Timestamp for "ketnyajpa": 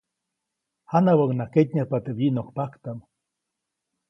1.55-1.97